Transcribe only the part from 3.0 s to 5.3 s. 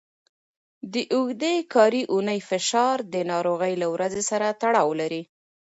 د ناروغۍ له ورځې سره تړاو لري.